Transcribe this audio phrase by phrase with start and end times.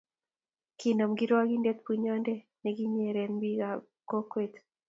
[0.79, 4.53] kinam kirwokindet bunyonde ne kinyeren biikab kokwet